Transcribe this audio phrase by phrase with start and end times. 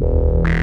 [0.00, 0.55] Bye.